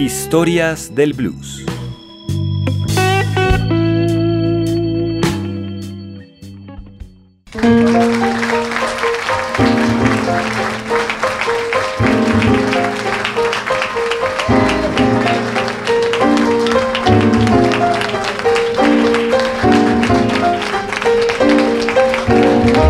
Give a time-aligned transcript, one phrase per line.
[0.00, 1.62] Historias del Blues.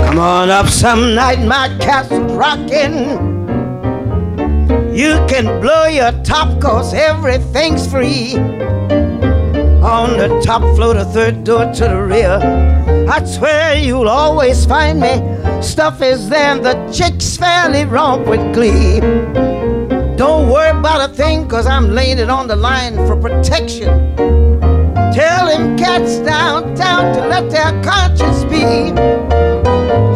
[0.04, 3.29] Come on up some night, my castle's rocking.
[5.00, 8.34] You can blow your top cause everything's free.
[8.36, 12.36] On the top floor, the third door to the rear.
[13.08, 15.14] I swear you'll always find me.
[15.62, 19.00] Stuff is there, the chicks fairly romp with glee.
[20.18, 24.14] Don't worry about a thing, cause I'm laying it on the line for protection.
[25.14, 28.92] Tell them cats downtown to let their conscience be.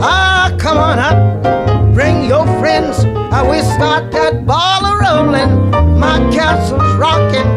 [0.03, 3.03] Ah, come on up, bring your friends.
[3.33, 4.34] I will start that
[5.15, 7.49] My castle's rocking.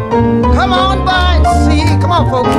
[0.53, 1.83] Come on by and see.
[1.99, 2.55] Come on, folks.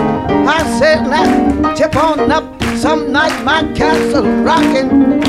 [0.48, 2.44] I said now, tip on up.
[2.76, 5.20] Some night my castle's rocking.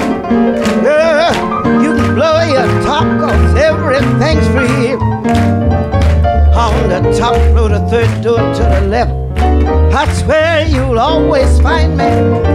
[0.84, 1.34] Yeah,
[1.81, 4.94] you can blow your top cause everything's free.
[6.56, 9.11] On the top floor, the third door to the left.
[9.94, 12.09] I swear you'll always find me.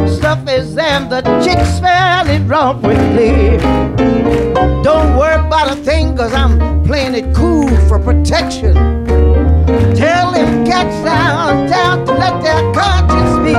[0.08, 3.58] Stuff is there, the chicks fairly romp with glee.
[4.82, 8.74] Don't worry about a thing, cause I'm playing it cool for protection.
[9.96, 13.54] Tell them cats down, down to let their conscience be.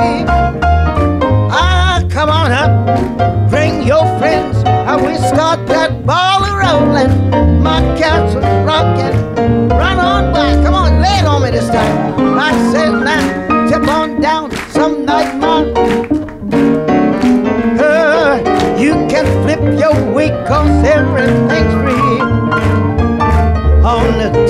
[1.52, 7.62] Ah, come on up, bring your friends, and we start that ball rolling.
[7.62, 9.45] My castle's rocking.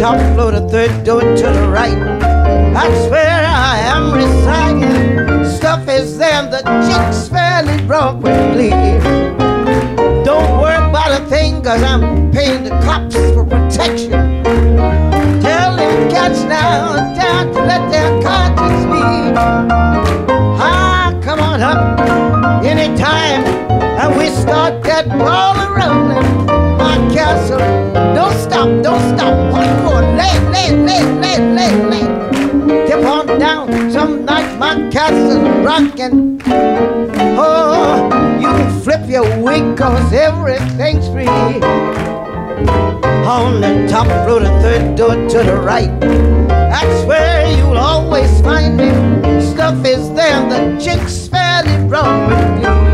[0.06, 1.98] Top floor, the third door to the right.
[2.76, 5.50] That's where I am residing.
[5.58, 8.70] Stuff is there, the chicks fairly broke with glee.
[10.24, 14.12] Don't worry about a thing, cause I'm paying the cops for protection.
[15.42, 19.04] Tell them cats now, down to let their conscience be.
[20.70, 22.00] Ah, come on up
[22.64, 23.44] anytime,
[24.02, 26.46] and we start that ball rolling.
[26.78, 27.85] My castle,
[28.66, 29.52] stop, don't stop.
[29.52, 32.88] One more, lay, lay, lay, lay, lay, lay.
[32.88, 36.42] Tip on down, some night my castle's rocking.
[37.38, 38.10] Oh,
[38.40, 41.28] you can flip your wig cause everything's free.
[43.28, 46.00] On the top floor, the third door to the right.
[46.00, 48.90] That's where you'll always find me.
[49.42, 52.85] Stuff is there, the chicks fairly run with me.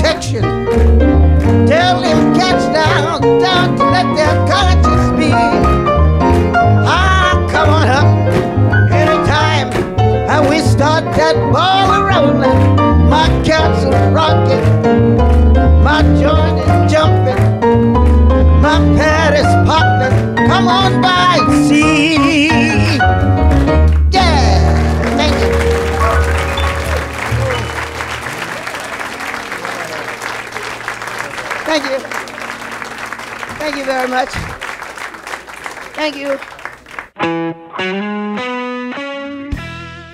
[0.00, 0.42] Protection.
[1.66, 4.79] Tell them cats down, down to let their conscience
[33.90, 34.28] very much.
[35.96, 36.38] Thank you.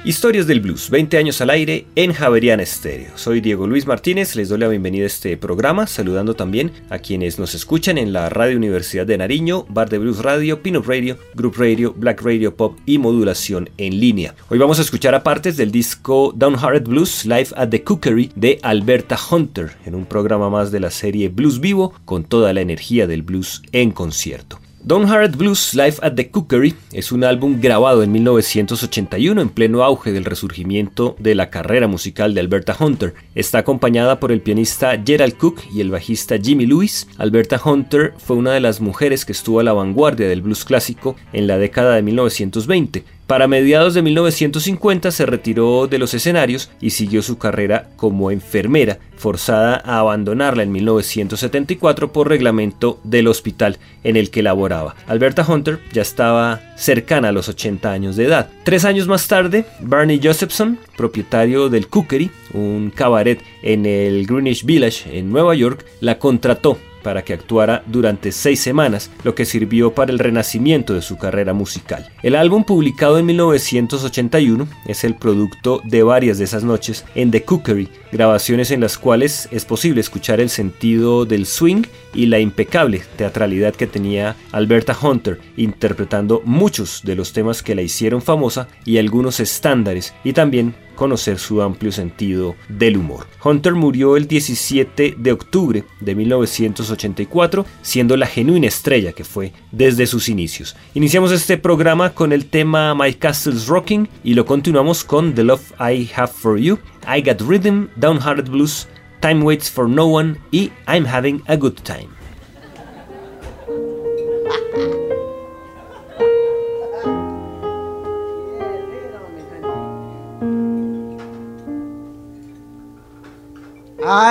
[0.06, 3.10] Historias del Blues, 20 años al aire en Javeriana Estéreo.
[3.16, 7.40] Soy Diego Luis Martínez, les doy la bienvenida a este programa, saludando también a quienes
[7.40, 11.56] nos escuchan en la Radio Universidad de Nariño, Bar de Blues Radio, Pinot Radio, Group
[11.56, 14.36] Radio, Black Radio Pop y modulación en línea.
[14.48, 18.60] Hoy vamos a escuchar a partes del disco Downhearted Blues Live at the Cookery de
[18.62, 23.08] Alberta Hunter, en un programa más de la serie Blues Vivo, con toda la energía
[23.08, 24.60] del blues en concierto.
[24.86, 30.12] Downhearted Blues Live at the Cookery es un álbum grabado en 1981 en pleno auge
[30.12, 33.14] del resurgimiento de la carrera musical de Alberta Hunter.
[33.34, 37.08] Está acompañada por el pianista Gerald Cook y el bajista Jimmy Lewis.
[37.18, 41.16] Alberta Hunter fue una de las mujeres que estuvo a la vanguardia del blues clásico
[41.32, 43.15] en la década de 1920.
[43.26, 49.00] Para mediados de 1950 se retiró de los escenarios y siguió su carrera como enfermera,
[49.16, 54.94] forzada a abandonarla en 1974 por reglamento del hospital en el que laboraba.
[55.08, 58.48] Alberta Hunter ya estaba cercana a los 80 años de edad.
[58.62, 65.18] Tres años más tarde, Barney Josephson, propietario del Cookery, un cabaret en el Greenwich Village
[65.18, 70.10] en Nueva York, la contrató para que actuara durante seis semanas, lo que sirvió para
[70.10, 72.10] el renacimiento de su carrera musical.
[72.24, 77.44] El álbum publicado en 1981 es el producto de varias de esas noches en The
[77.44, 83.02] Cookery, grabaciones en las cuales es posible escuchar el sentido del swing y la impecable
[83.14, 88.98] teatralidad que tenía Alberta Hunter, interpretando muchos de los temas que la hicieron famosa y
[88.98, 93.28] algunos estándares, y también conocer su amplio sentido del humor.
[93.44, 100.06] Hunter murió el 17 de octubre de 1984, siendo la genuina estrella que fue desde
[100.06, 100.74] sus inicios.
[100.94, 105.72] Iniciamos este programa con el tema My Castle's Rocking y lo continuamos con The Love
[105.78, 108.88] I Have For You, I Got Rhythm, Downhearted Blues,
[109.20, 112.25] Time Waits For No One y I'm Having a Good Time.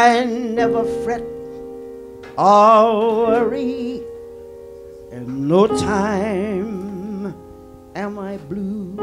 [0.06, 1.24] I never fret
[2.38, 4.04] or worry,
[5.12, 7.34] and no time
[7.96, 8.94] am I blue.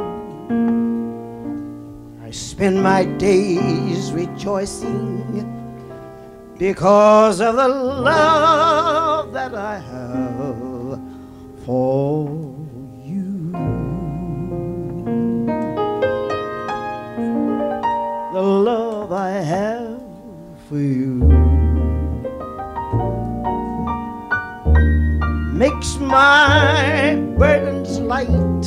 [2.22, 5.42] I spend my days rejoicing
[6.56, 11.00] because of the love that I have
[11.66, 12.28] for
[13.02, 13.50] you.
[18.32, 19.81] The love I have
[20.72, 21.16] for you
[25.52, 28.62] makes my burdens light.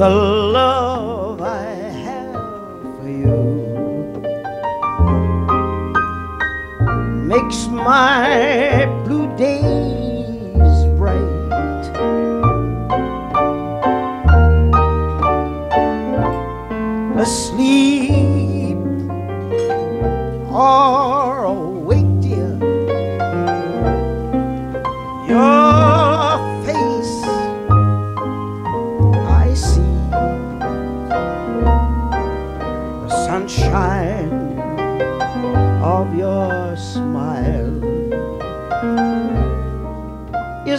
[0.00, 0.08] The
[0.56, 1.64] love I
[2.06, 3.42] have for you
[7.32, 9.89] makes my blue days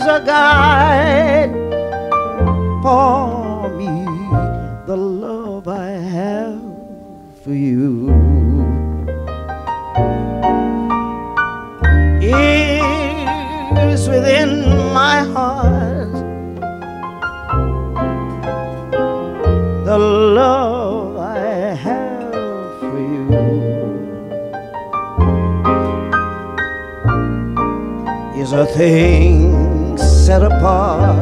[0.01, 1.51] is a guide
[2.81, 4.05] for me.
[4.87, 6.61] The love I have
[7.43, 8.09] for you
[12.19, 14.51] is within
[14.91, 16.13] my heart.
[19.85, 23.27] The love I have for you
[28.41, 29.60] is a thing
[30.31, 31.17] set apart.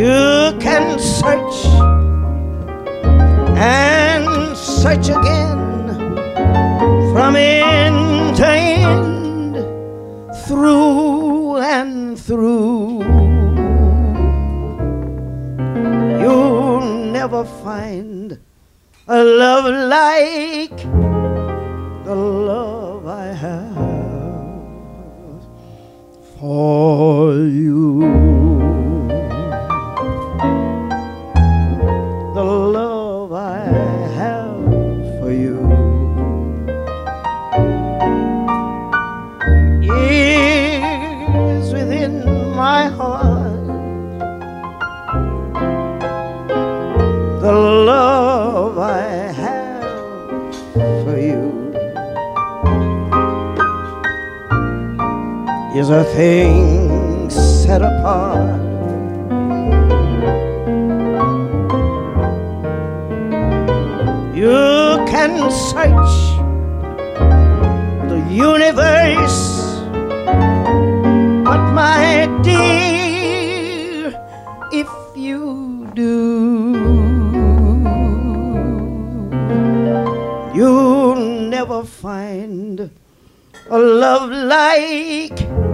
[0.00, 1.56] You can search
[3.58, 5.98] and search again
[7.12, 9.56] from end to end,
[10.46, 13.02] through and through.
[16.22, 16.80] You'll
[17.18, 18.38] never find
[19.06, 19.66] a love
[19.98, 20.81] like
[26.42, 28.31] for you.
[55.92, 58.60] A thing set apart.
[64.34, 66.14] You can search
[68.08, 69.40] the universe,
[71.44, 74.16] but my dear,
[74.72, 76.72] if you do,
[80.54, 81.16] you'll
[81.50, 82.90] never find
[83.68, 85.71] a love like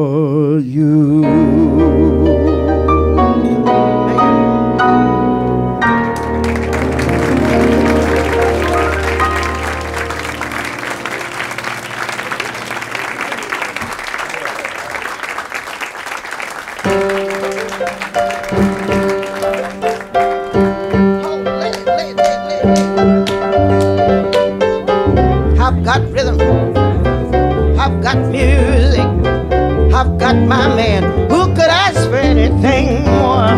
[30.50, 31.03] rhythm, man.
[31.29, 33.53] Who could ask my who anything more.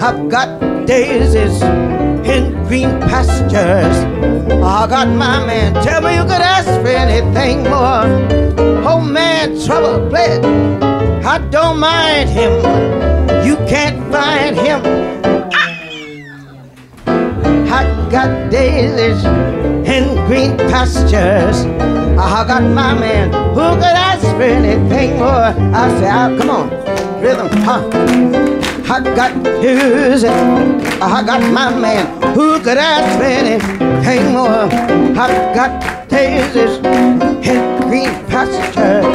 [0.00, 0.48] I've got
[0.86, 1.60] daisies
[2.24, 3.96] in green pastures.
[4.64, 5.74] I got my man.
[5.84, 8.08] Tell me you could ask for anything more.
[8.88, 10.42] Oh man, trouble bled.
[11.24, 12.52] I don't mind him.
[13.44, 14.80] You can't find him.
[15.52, 15.76] Ah!
[17.78, 19.22] I got daisies
[19.94, 21.66] in green pastures.
[22.18, 25.52] I got my man who could ask for anything more.
[25.74, 28.60] I say, oh, ah, come on, rhythm, huh?
[28.92, 30.30] I got music.
[31.00, 34.68] I got my man who could ask for anything more.
[35.16, 36.78] I got daisies
[37.46, 39.06] in green pastures.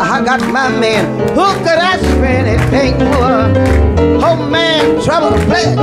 [0.00, 1.04] I got my man
[1.34, 3.52] who could ask for anything more.
[4.24, 5.74] Oh man, trouble play.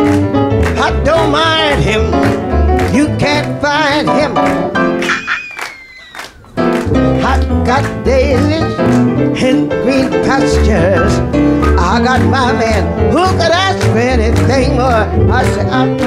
[0.81, 2.01] I don't mind him.
[2.93, 4.70] You can't find him.
[7.23, 8.79] I got daisies
[9.43, 11.13] in green pastures.
[11.77, 15.05] I got my man who could ask for anything more.
[15.31, 15.99] I said, I'm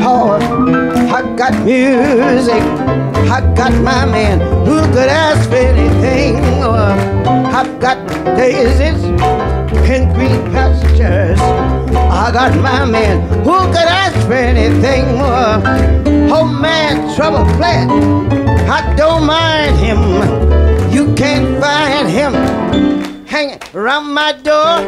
[0.00, 0.42] hard.
[0.42, 2.62] I got music.
[3.30, 6.92] I got my man who could ask for anything more.
[7.52, 7.98] I've got
[8.36, 9.02] daisies
[9.92, 11.38] in green pastures.
[11.40, 15.60] I got my man who could ask for anything more.
[16.34, 18.41] Oh man, trouble flat.
[18.72, 20.00] I don't mind him.
[20.90, 22.32] You can't find him
[23.26, 24.78] hanging around my door.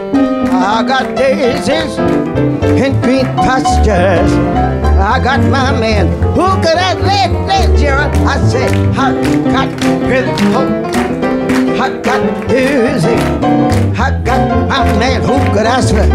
[0.72, 1.98] I got daisies
[2.80, 4.32] in green pastures.
[5.12, 8.14] I got my man who could have led, led Gerald.
[8.26, 9.12] I said, I
[9.52, 9.68] got
[10.08, 10.72] really hope.
[11.78, 13.20] I got music.
[14.00, 16.08] I got my man who could ask for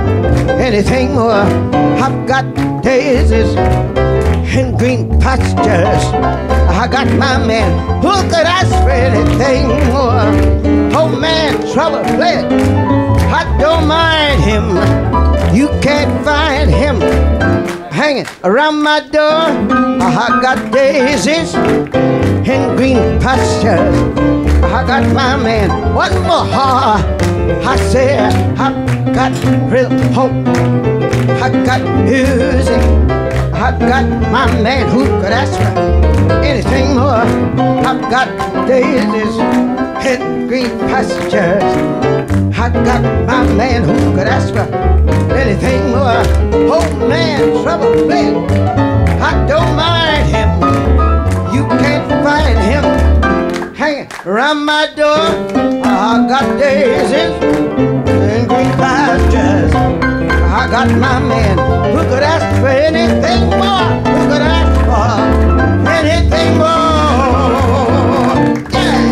[0.59, 1.45] anything more.
[2.03, 2.45] I've got
[2.81, 3.53] daisies
[4.57, 6.58] in green pastures.
[6.79, 10.24] I got my man who could ask for anything more.
[10.98, 12.45] Oh man, trouble fled.
[13.33, 14.63] I don't mind him.
[15.53, 17.01] You can't find him
[17.91, 19.51] hanging around my door.
[20.00, 24.17] I got daisies in green pastures.
[24.63, 25.93] I got my man.
[25.93, 26.45] One more.
[26.45, 27.03] heart.
[27.65, 28.71] I said I
[29.13, 29.33] got
[29.69, 30.31] real hope.
[31.43, 33.18] I got music.
[33.61, 35.77] I got my man who could ask for
[36.45, 37.27] anything more.
[37.85, 38.29] I've got
[38.65, 39.37] daisies
[40.07, 41.61] in green pastures.
[42.57, 44.61] I've got my man who could ask for
[45.35, 46.23] anything more.
[46.71, 48.49] Oh man, trouble fled.
[49.21, 50.49] I don't mind him.
[51.53, 55.27] You can't find him hanging around my door.
[55.83, 57.35] I got daisies
[58.23, 60.08] in green pastures.
[60.51, 61.57] I got my man
[61.95, 65.21] who could ask for anything more, who could ask for
[65.87, 66.89] anything more.
[68.73, 69.09] Yeah.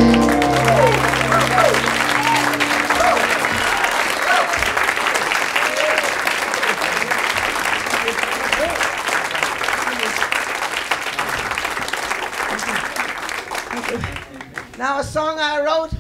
[14.80, 15.94] Now, a song I wrote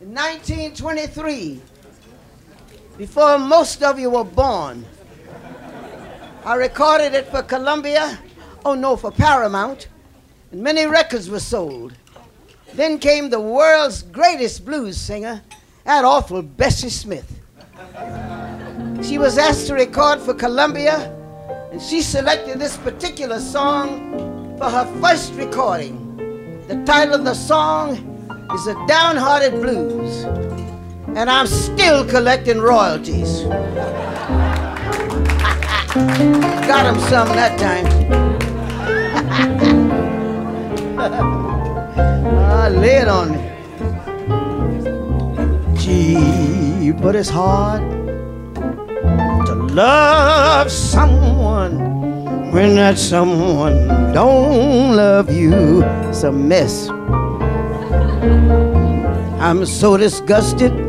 [0.00, 1.60] in 1923
[2.96, 4.84] before most of you were born.
[6.44, 8.18] I recorded it for Columbia,
[8.64, 9.88] oh no, for Paramount,
[10.52, 11.94] and many records were sold.
[12.74, 15.42] Then came the world's greatest blues singer,
[15.84, 17.40] that awful Bessie Smith.
[19.02, 21.10] She was asked to record for Columbia,
[21.72, 26.00] and she selected this particular song for her first recording.
[26.68, 27.96] The title of the song
[28.54, 30.24] is The Downhearted Blues
[31.16, 33.42] and I'm still collecting royalties.
[36.66, 37.86] Got him some that time.
[40.98, 41.08] I
[42.66, 43.38] ah, lay it on me.
[45.78, 47.82] Gee, but it's hard
[49.46, 55.84] to love someone when that someone don't love you.
[56.08, 56.88] It's a mess.
[59.40, 60.83] I'm so disgusted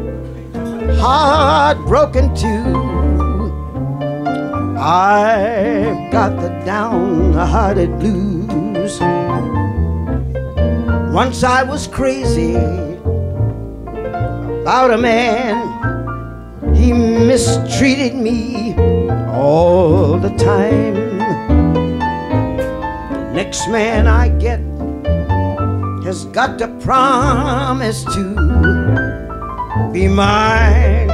[0.97, 2.75] heartbroken too.
[4.77, 8.99] I've got the downhearted blues.
[11.13, 12.55] Once I was crazy
[14.65, 15.55] about a man.
[16.73, 18.73] He mistreated me
[19.29, 21.19] all the time.
[23.11, 24.59] The next man I get
[26.03, 29.04] has got to promise to
[29.95, 31.09] be mine,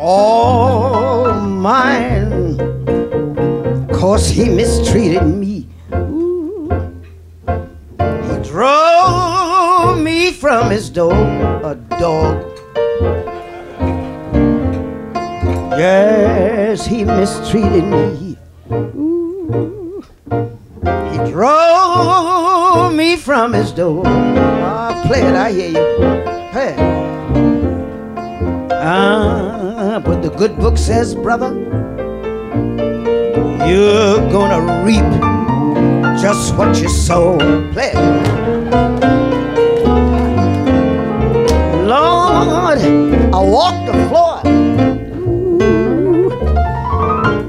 [0.00, 2.56] all mine.
[3.92, 5.68] Cause he mistreated me.
[5.92, 6.70] Ooh.
[7.98, 12.42] He drove me from his door, a dog.
[15.78, 18.38] Yes, he mistreated me.
[18.72, 20.02] Ooh.
[21.10, 24.04] He drove me from his door.
[24.06, 25.86] Oh, play it, I hear you.
[26.58, 26.95] It.
[28.88, 31.52] Ah, but the good book says, brother,
[33.66, 35.02] you're gonna reap
[36.22, 37.36] just what you sow.
[37.72, 37.92] Play.
[41.82, 44.40] Lord, I walked the floor,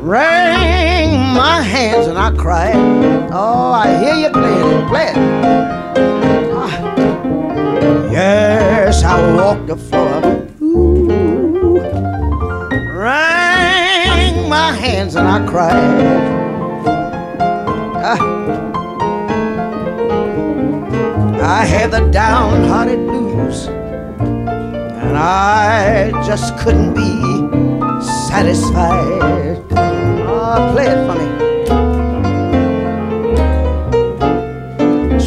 [0.02, 2.74] wring my hands, and I cried.
[3.32, 5.14] Oh, I hear you playing it, play.
[6.52, 8.10] Ah.
[8.10, 10.47] Yes, I walked the floor,
[14.98, 15.74] hands, and I cried.
[18.10, 18.20] Ah.
[21.60, 27.12] I had the downhearted blues, and I just couldn't be
[28.30, 29.62] satisfied.
[30.34, 31.28] Oh, play it for me.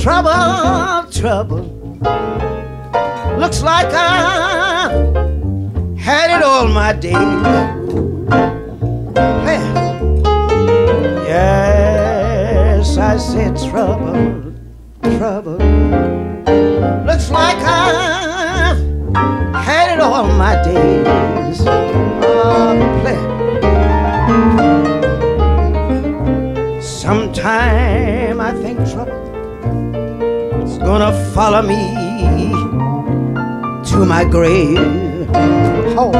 [0.02, 1.64] Trouble, trouble.
[3.38, 4.90] Looks like I
[5.96, 7.79] had it all my days.
[13.70, 14.54] Trouble,
[15.18, 15.58] trouble.
[17.06, 18.78] Looks like I've
[19.54, 21.60] had it all my days.
[21.66, 22.50] Oh.
[26.80, 29.20] Sometime I think trouble
[30.64, 31.92] is gonna follow me
[33.90, 35.28] to my grave.
[35.98, 36.12] Oh.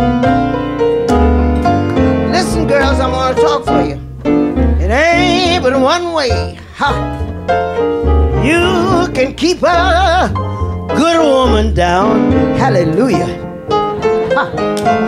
[2.33, 3.99] Listen, girls, I'm gonna talk for you.
[4.83, 6.59] It ain't but one way.
[6.81, 6.97] Ha.
[8.43, 10.33] You can keep a
[10.97, 12.33] good woman down.
[12.57, 13.29] Hallelujah.
[14.33, 14.45] Ha.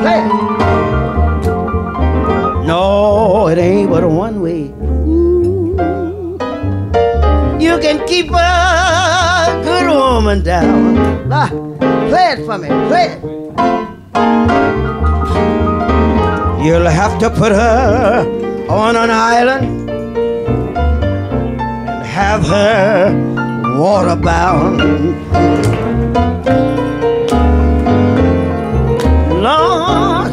[0.02, 0.32] Play it.
[2.66, 4.68] No, it ain't but a one way.
[5.08, 6.36] Ooh.
[7.58, 11.32] You can keep a good woman down.
[11.32, 11.48] Ah,
[12.10, 12.68] play it for me.
[12.92, 13.20] Play it.
[16.62, 18.26] You'll have to put her
[18.68, 19.81] on an island and
[22.22, 24.78] have her water bound.
[29.42, 30.30] Lord,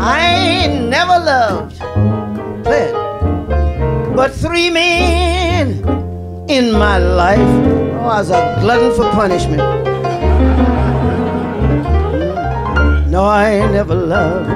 [0.00, 0.18] I
[0.64, 1.80] ain't never loved
[2.66, 2.92] it,
[4.16, 5.66] but three men
[6.48, 7.52] in my life.
[8.00, 9.62] Oh, I was a glutton for punishment.
[13.12, 14.50] No, I ain't never loved.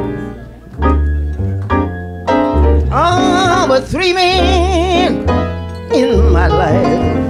[2.91, 5.26] Oh, but three men
[5.97, 7.27] in my life.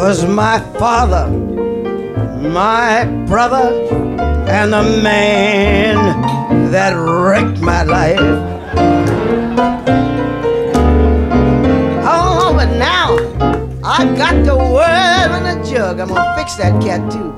[0.00, 1.28] Was my father,
[2.48, 3.68] my brother,
[4.48, 5.96] and the man
[6.72, 8.18] that wrecked my life.
[12.04, 13.16] Oh, but now
[13.84, 16.00] I got the world in a jug.
[16.00, 17.32] I'm gonna fix that cat too.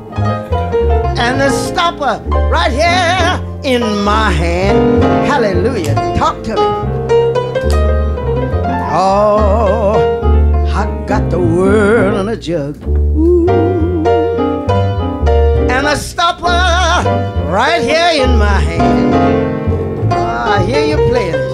[1.21, 5.03] And the stopper right here in my hand.
[5.27, 5.95] Hallelujah.
[6.17, 6.63] Talk to me.
[8.93, 9.95] Oh,
[10.69, 12.77] I got the world in a jug.
[12.87, 13.49] Ooh.
[15.71, 16.47] And the stopper
[17.51, 19.15] right here in my hand.
[20.13, 21.51] Oh, I hear you playing it.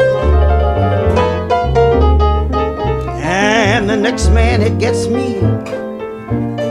[3.22, 5.34] And the next man that gets me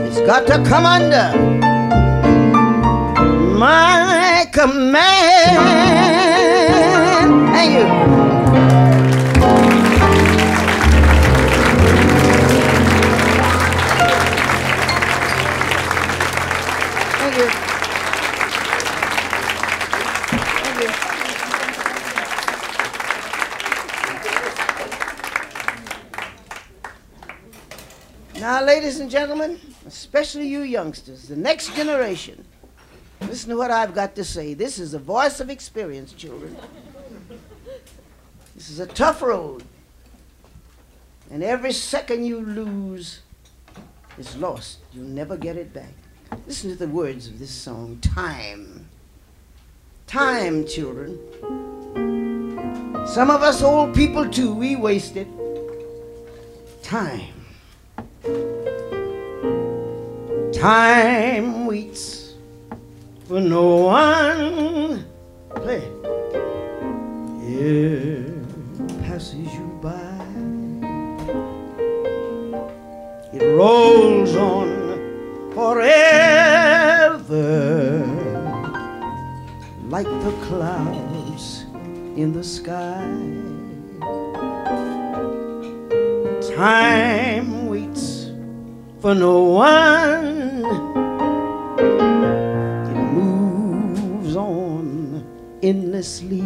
[0.04, 1.32] he's got to come under
[3.56, 4.25] my
[4.56, 5.58] command.
[7.52, 7.84] Thank you.
[17.18, 17.48] Thank you.
[20.56, 20.80] Thank
[28.34, 28.40] you.
[28.40, 32.42] Now, ladies and gentlemen, especially you youngsters, the next generation,
[33.20, 34.54] listen to what I've got to say.
[34.54, 36.56] This is the voice of experience, children.
[38.54, 39.62] This is a tough road.
[41.30, 43.20] And every second you lose
[44.18, 44.78] is lost.
[44.92, 45.92] You'll never get it back.
[46.46, 48.88] Listen to the words of this song Time.
[50.06, 51.18] Time, children.
[53.06, 55.28] Some of us old people, too, we waste it.
[56.82, 57.34] Time.
[60.52, 62.25] Time waits
[63.26, 65.04] for no one.
[65.56, 65.82] Play.
[67.42, 68.30] It
[69.02, 69.92] passes you by.
[73.32, 76.36] It rolls on forever.
[79.88, 81.64] like the clouds
[82.16, 83.06] in the sky.
[86.54, 88.30] Time waits
[89.00, 90.95] for no one.
[95.66, 96.42] Endlessly.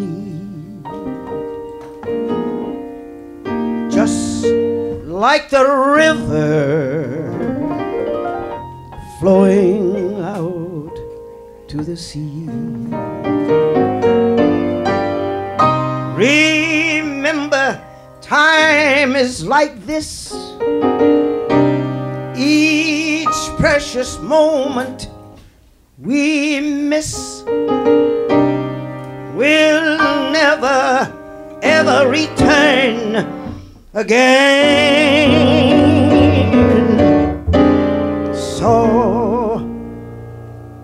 [3.91, 4.47] Just
[5.05, 5.65] like the
[5.97, 7.29] river
[9.19, 10.97] flowing out
[11.69, 12.47] to the sea.
[16.17, 17.79] Remember,
[18.23, 20.33] time is like this.
[22.37, 23.29] Each
[23.59, 25.11] precious moment
[25.99, 27.45] we miss
[29.41, 29.97] will
[30.33, 31.11] never
[31.63, 33.17] ever return
[33.95, 35.31] again.
[38.35, 39.67] So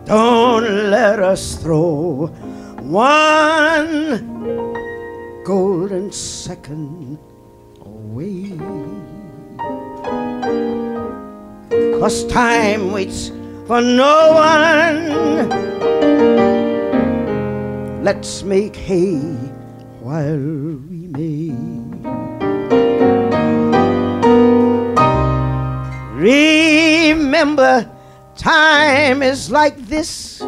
[0.07, 2.29] don't let us throw
[2.81, 4.25] one
[5.45, 7.19] golden second
[7.85, 8.57] away.
[12.01, 13.29] Cause time waits
[13.67, 16.66] for no one.
[18.03, 19.19] Let's make hay
[20.01, 21.51] while we may.
[26.15, 27.91] Remember,
[28.37, 30.41] time is like this.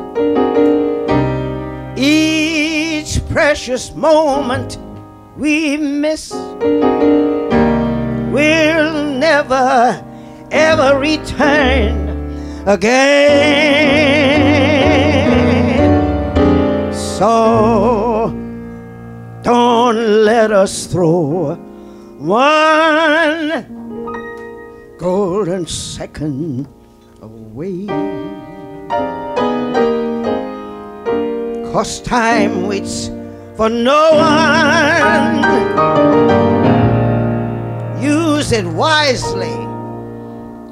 [1.97, 4.79] Each precious moment
[5.37, 6.33] we miss
[8.33, 10.05] will never
[10.51, 12.09] ever return
[12.67, 14.68] again.
[17.19, 18.31] So
[19.43, 21.57] don't let us throw
[22.17, 23.67] one
[24.99, 26.69] golden second
[27.21, 27.87] away.
[31.73, 33.09] Cause time waits
[33.57, 35.43] for no one.
[38.01, 39.57] Use it wisely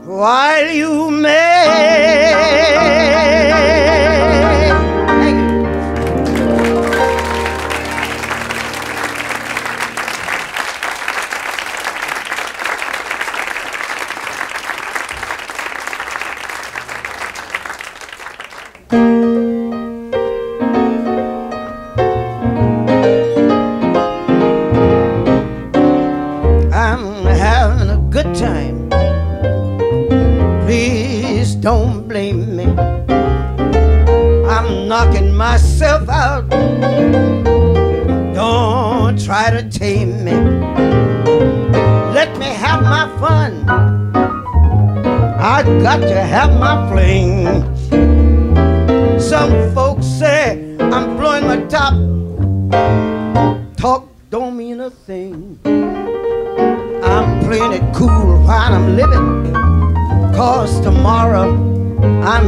[0.07, 2.37] while you may.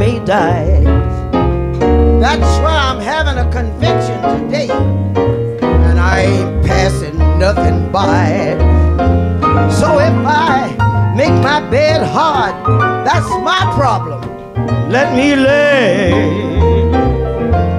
[0.09, 0.81] I may die.
[2.19, 4.69] That's why I'm having a convention today.
[4.71, 8.57] And I ain't passing nothing by.
[9.69, 12.55] So if I make my bed hard,
[13.05, 14.21] that's my problem.
[14.89, 16.11] Let me lay.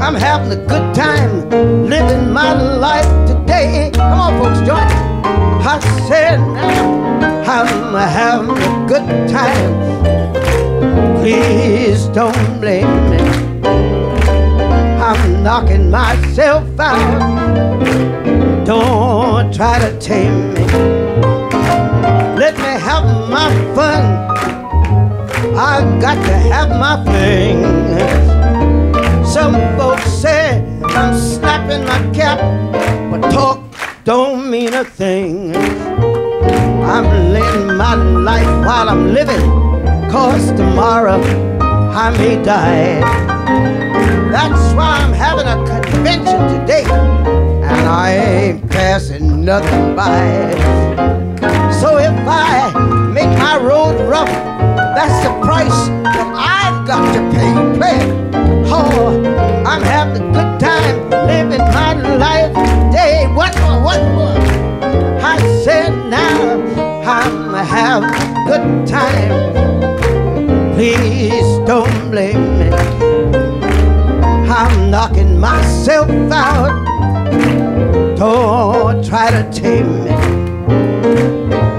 [0.01, 1.51] I'm having a good time
[1.89, 3.91] living my life today.
[3.95, 5.01] Come on, folks, join me.
[5.67, 6.39] I said
[7.49, 10.40] I'm having a good time.
[11.21, 13.19] Please don't blame me.
[15.01, 18.65] I'm knocking myself out.
[18.65, 20.65] Don't try to tame me.
[22.43, 24.03] Let me have my fun.
[25.57, 27.65] I got to have my fling.
[29.27, 32.39] Some folks say I'm snapping my cap,
[33.11, 33.61] but talk
[34.05, 35.55] don't mean a thing.
[35.55, 39.45] I'm living my life while I'm living,
[40.11, 41.23] cause tomorrow
[41.61, 43.01] I may die.
[44.31, 50.51] That's why I'm having a convention today, and I ain't passing nothing by.
[51.81, 52.73] So if I
[53.15, 54.29] make my road rough,
[54.97, 57.51] that's the price that I've got to pay.
[57.79, 58.01] Play.
[58.67, 59.23] Oh,
[59.65, 63.29] I'm having a good time living my life today.
[63.29, 63.81] What more?
[63.83, 64.39] What more?
[65.23, 66.61] I said now
[67.09, 69.90] I'm having a good time.
[70.81, 72.71] Please don't blame me.
[74.49, 76.73] I'm knocking myself out.
[78.17, 80.11] Don't try to tame me.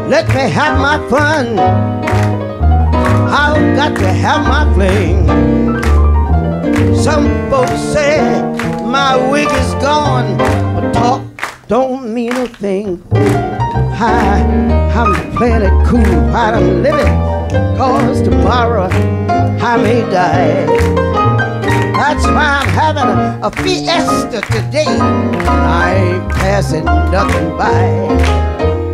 [0.07, 1.57] Let me have my fun.
[3.27, 5.25] I've got to have my fling.
[6.95, 8.21] Some folks say
[8.85, 10.37] my wig is gone,
[10.75, 11.23] but talk
[11.67, 13.01] don't mean a thing.
[13.13, 14.43] I,
[14.93, 17.17] I'm playing it cool I'm living,
[17.51, 18.87] cause tomorrow
[19.61, 20.65] I may die.
[21.93, 24.85] That's why I'm having a, a fiesta today.
[24.87, 28.41] I ain't passing nothing by.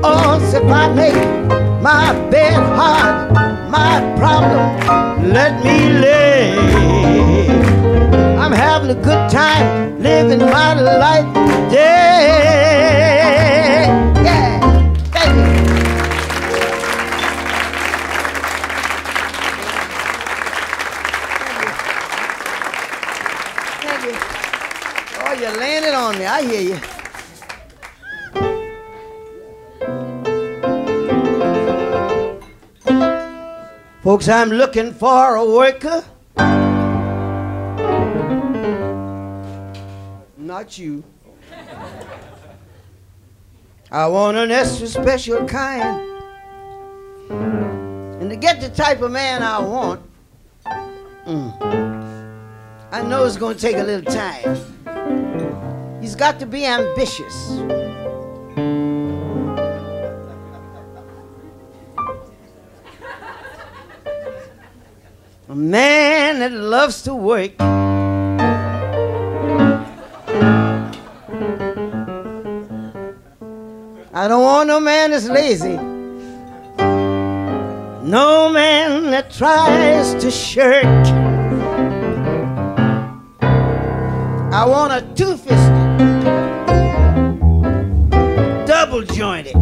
[0.03, 3.33] Oh, or if I make my bed hard,
[3.69, 6.57] my problem, let me lay.
[8.37, 11.96] I'm having a good time living my life today.
[26.27, 26.77] I hear you.
[34.03, 36.03] Folks, I'm looking for a worker.
[40.37, 41.03] Not you.
[43.89, 46.01] I want an extra special kind.
[47.29, 50.01] And to get the type of man I want,
[51.25, 52.31] mm,
[52.91, 54.76] I know it's going to take a little time.
[56.17, 57.51] Got to be ambitious.
[65.47, 67.51] A man that loves to work.
[74.11, 75.77] I don't want no man that's lazy.
[78.07, 80.83] No man that tries to shirk.
[84.51, 85.37] I want a two
[88.97, 89.55] double jointed,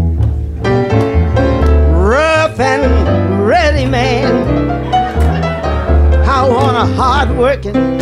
[1.93, 4.33] rough and ready man.
[6.27, 7.97] I want a hard working,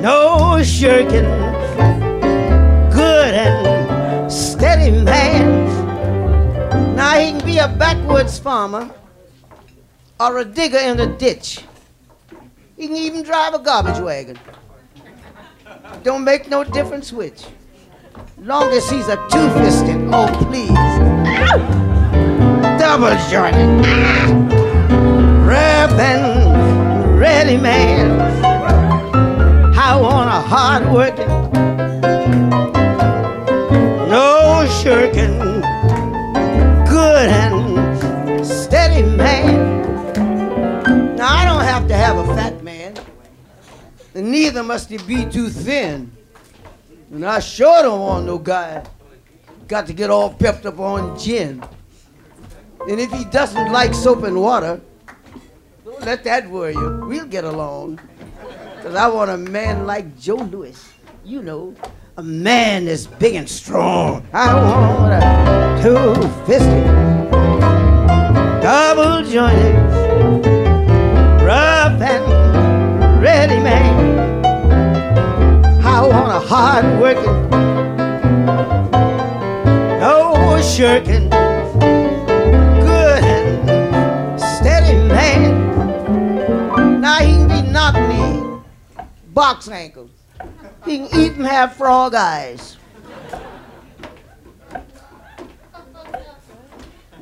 [0.00, 1.24] no shirking,
[2.90, 5.66] good and steady man.
[6.96, 8.90] Now he can be a backwoods farmer
[10.18, 11.64] or a digger in a ditch.
[12.76, 14.38] He can even drive a garbage wagon.
[16.02, 17.44] Don't make no difference which.
[18.38, 20.98] Long as he's a two-fisted, oh please.
[22.78, 23.70] Double jointed.
[25.94, 28.18] And ready man.
[29.76, 31.28] I want a hard working,
[34.08, 35.60] no shirking,
[36.88, 39.82] good and steady man.
[41.16, 42.94] Now I don't have to have a fat man,
[44.14, 46.10] neither must he be too thin.
[47.12, 48.82] And I sure don't want no guy
[49.68, 51.62] got to get all pepped up on gin.
[52.88, 54.80] And if he doesn't like soap and water,
[55.84, 57.04] don't let that worry you.
[57.06, 58.00] We'll get along.
[58.76, 60.76] Because I want a man like Joe Louis.
[61.22, 61.74] You know,
[62.16, 64.26] a man that's big and strong.
[64.32, 66.84] I want a two-fisted,
[68.62, 69.74] double jointed,
[71.42, 74.11] rough and ready man.
[76.12, 77.48] Want a hard working,
[79.98, 81.30] no shirking,
[82.80, 87.00] good and steady man.
[87.00, 88.60] Now he can be knock knee,
[89.28, 90.10] box ankles.
[90.84, 92.76] He can eat and have frog eyes.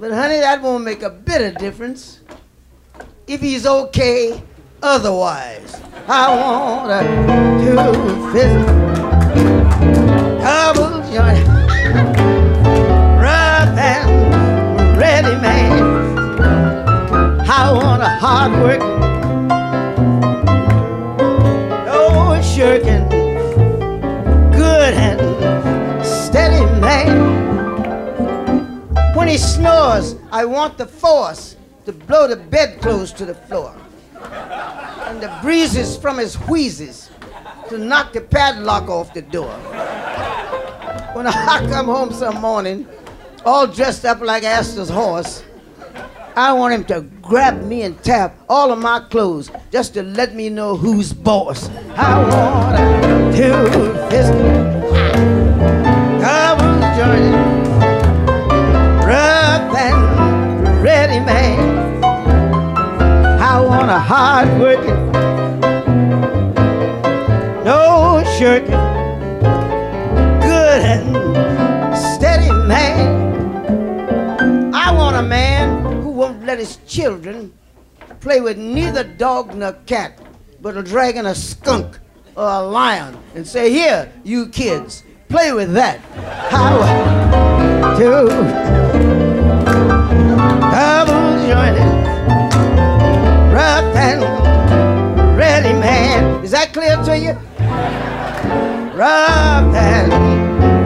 [0.00, 2.20] But honey, that won't make a bit of difference
[3.29, 4.42] if he's okay
[4.83, 5.81] otherwise.
[6.09, 7.03] I want a
[7.61, 8.66] two fist,
[10.40, 11.47] double joint,
[13.21, 15.83] rough and ready man.
[17.49, 18.81] I want a hard work,
[21.87, 23.09] no shirking,
[24.51, 25.21] good and
[26.05, 27.29] steady man.
[29.14, 33.75] When he snores, I want the force to blow the bedclothes to the floor
[34.22, 37.11] and the breezes from his wheezes
[37.68, 39.52] to knock the padlock off the door.
[41.14, 42.87] When I come home some morning,
[43.44, 45.42] all dressed up like Astor's horse,
[46.37, 50.35] I want him to grab me and tap all of my clothes just to let
[50.35, 51.68] me know who's boss.
[51.96, 54.37] I want a two-fisted,
[56.20, 57.39] double jointed, rough
[63.81, 65.11] I want a hard working,
[67.64, 68.77] no shirking,
[70.43, 71.16] good and
[71.97, 74.75] steady man.
[74.75, 77.55] I want a man who won't let his children
[78.21, 80.21] play with neither dog nor cat
[80.61, 81.99] but a dragon, a skunk
[82.37, 86.01] or a lion and say, Here, you kids, play with that.
[86.51, 86.77] How
[87.97, 88.27] to
[90.71, 91.99] double jointed,
[93.96, 94.20] and
[95.37, 96.44] ready man.
[96.44, 97.33] Is that clear to you?
[98.96, 100.12] Rough and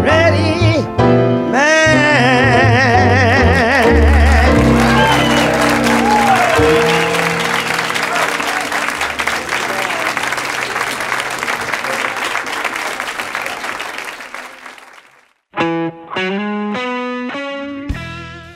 [0.04, 0.82] ready
[1.52, 1.83] man.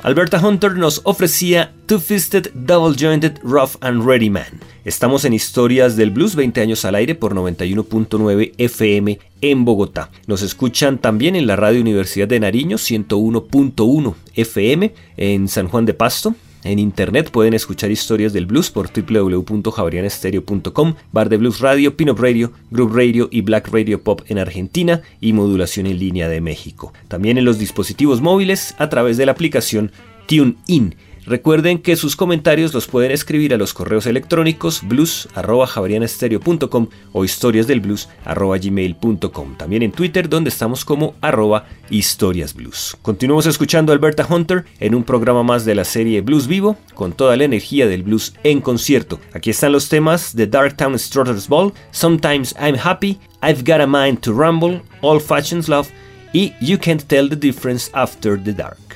[0.09, 4.59] Alberta Hunter nos ofrecía Two-Fisted Double Jointed Rough and Ready Man.
[4.87, 10.11] Estamos en Historias del Blues 20 años al aire por 91.9 FM en Bogotá.
[10.27, 15.93] Nos escuchan también en la Radio Universidad de Nariño 101.1 FM en San Juan de
[15.93, 22.19] Pasto en internet pueden escuchar historias del blues por www.javarianestereo.com, Bar de Blues Radio, Pinup
[22.19, 26.93] Radio, Group Radio y Black Radio Pop en Argentina y modulación en línea de México.
[27.09, 29.93] También en los dispositivos móviles a través de la aplicación
[30.27, 30.95] TuneIn
[31.29, 39.57] Recuerden que sus comentarios los pueden escribir a los correos electrónicos blues.javarianestereo.com o historiasdelblues.gmail.com.
[39.59, 42.97] También en Twitter donde estamos como arroba historiasblues.
[43.03, 47.13] Continuamos escuchando a Alberta Hunter en un programa más de la serie Blues Vivo con
[47.13, 49.21] toda la energía del blues en concierto.
[49.35, 54.23] Aquí están los temas de Darktown Strutter's Ball, Sometimes I'm Happy, I've Got a Mind
[54.23, 55.91] to Rumble, All Fashions Love
[56.33, 58.88] y You Can't Tell the Difference After the Dark.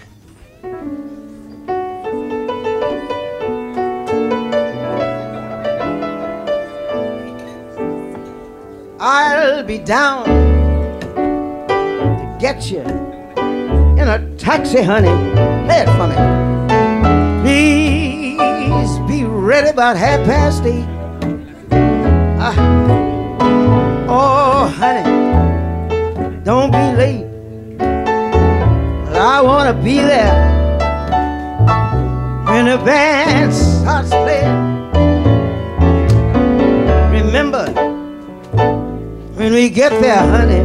[9.04, 10.26] I'll be down
[11.66, 12.82] to get you
[13.98, 15.08] in a taxi, honey.
[15.64, 16.14] Play it for me.
[17.42, 20.86] Please be ready about half past eight.
[22.38, 22.54] Uh,
[24.08, 25.02] oh, honey,
[26.44, 27.26] don't be late.
[29.18, 30.32] I want to be there
[32.46, 34.70] when the band starts playing.
[37.10, 37.81] Remember,
[39.42, 40.62] when we get there, honey,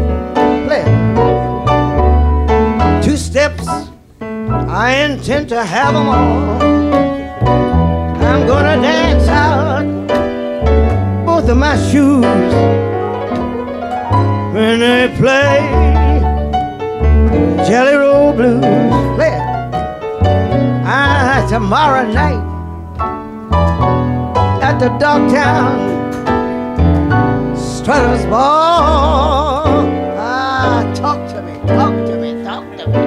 [0.67, 0.83] play.
[3.01, 3.67] Two steps,
[4.21, 6.61] I intend to have them all.
[8.21, 9.83] I'm gonna dance out
[11.25, 12.53] both of my shoes
[14.53, 15.57] when they play
[17.67, 18.61] Jelly Roll Blues.
[19.15, 19.39] Play
[20.85, 22.43] Ah, tomorrow night
[24.61, 25.96] at the Darktown
[27.87, 29.87] Strutter's ball.
[30.19, 32.99] Ah, talk to me, talk to me, talk to me.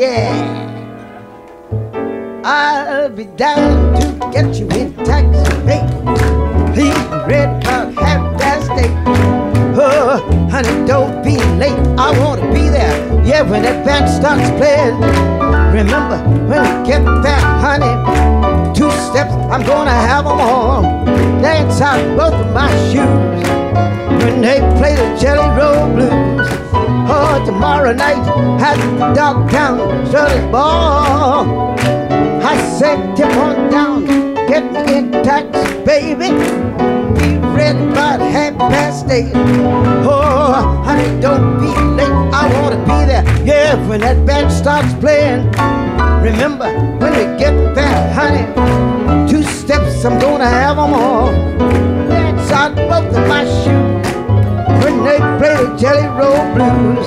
[0.00, 0.32] Yeah.
[2.42, 5.84] I'll be down to get you in taxi, hey.
[6.72, 6.96] Please
[7.28, 8.96] ready about half past eight.
[9.76, 10.16] Oh,
[10.50, 11.76] honey, don't be late.
[11.98, 12.96] I want to be there.
[13.22, 14.98] Yeah, when that band starts playing.
[15.76, 16.16] Remember,
[16.48, 17.92] when we get there, honey,
[18.72, 20.82] two steps, I'm gonna have them all.
[21.42, 23.33] Dance out both of my shoes
[24.22, 26.48] when they play the Jelly Roll Blues.
[27.06, 28.26] Oh, tomorrow night
[28.60, 31.74] at the Darktown Shirley's Ball.
[32.42, 34.04] I said, tip on down,
[34.48, 36.30] get me in taxi, baby.
[37.18, 39.32] Be ready by half past eight.
[40.04, 42.12] Oh, honey, don't be late.
[42.32, 43.24] I wanna be there.
[43.44, 45.50] Yeah, when that band starts playing.
[46.22, 48.44] Remember, when we get there, honey,
[49.30, 51.93] two steps, I'm gonna have them all.
[52.54, 54.06] Out both of my shoes
[54.84, 57.06] when they play the Jelly Roll Blues.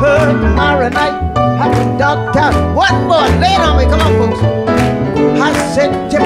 [0.00, 2.74] Heard tomorrow night at the Darktown.
[2.74, 4.40] One more, lay it on me, come on, folks.
[5.40, 6.22] I said, Chip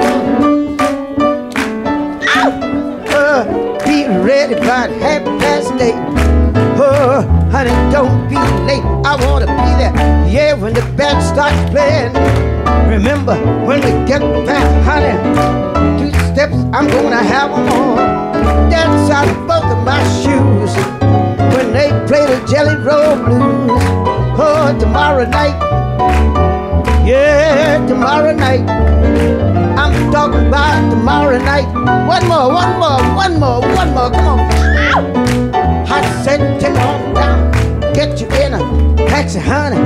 [3.12, 5.98] uh, be ready by half past eight.
[6.78, 8.84] Oh, honey, don't be late.
[9.04, 9.92] I wanna be there.
[10.30, 12.12] Yeah, when the band starts playing.
[12.88, 13.34] Remember,
[13.66, 15.18] when we get back, honey,
[15.98, 18.21] two steps, I'm gonna have all.
[18.72, 20.72] Dance out both of my shoes
[21.54, 23.82] when they play the Jelly Roll Blues.
[24.40, 25.58] Oh, tomorrow night,
[27.06, 28.66] yeah, tomorrow night.
[29.78, 31.66] I'm talking about tomorrow night.
[32.08, 34.10] One more, one more, one more, one more.
[34.10, 34.40] Come on.
[35.86, 37.50] I said, take on down,
[37.92, 39.76] get you in a taxi, honey.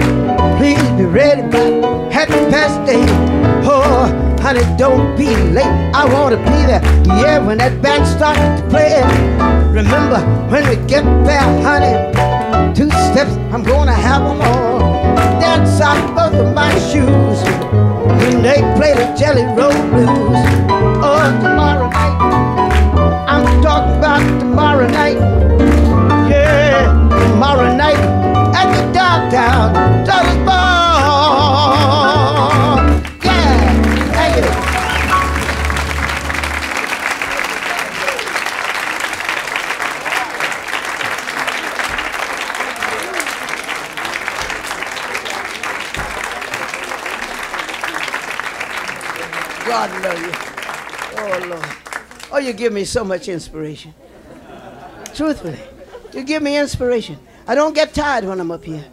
[0.59, 3.11] Please be ready by half past eight.
[3.67, 5.27] Oh, honey, don't be
[5.57, 5.75] late.
[5.93, 6.83] I wanna be there.
[7.05, 9.03] Yeah, when that band starts to play.
[9.81, 10.21] Remember,
[10.51, 11.95] when we get there, honey,
[12.73, 14.79] two steps, I'm gonna have them all.
[15.41, 17.39] Dance out both of my shoes
[18.21, 20.43] when they play the Jelly Roll Blues.
[21.03, 22.17] Oh, tomorrow night,
[23.33, 24.01] I'm talking.
[24.01, 24.56] God
[52.47, 53.93] you give me so much inspiration.
[55.15, 55.59] Truthfully,
[56.15, 57.19] you give me inspiration.
[57.47, 58.85] I don't get tired when I'm up here.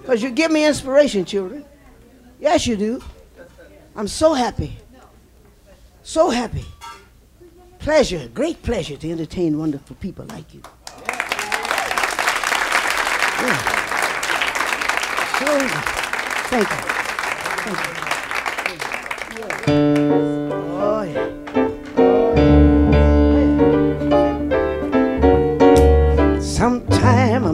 [0.00, 1.64] Because you give me inspiration, children.
[2.40, 3.02] Yes, you do.
[3.94, 4.78] I'm so happy.
[6.02, 6.64] So happy.
[7.78, 10.62] Pleasure, great pleasure to entertain wonderful people like you.
[13.38, 13.76] Yeah.
[15.38, 15.46] So,
[16.48, 16.76] thank you.
[17.64, 17.95] Thank you.